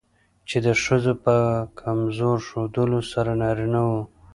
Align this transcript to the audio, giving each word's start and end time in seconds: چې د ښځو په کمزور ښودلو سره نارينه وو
چې 0.47 0.57
د 0.65 0.67
ښځو 0.83 1.13
په 1.25 1.35
کمزور 1.81 2.37
ښودلو 2.47 2.99
سره 3.11 3.31
نارينه 3.41 3.81
وو 3.89 4.01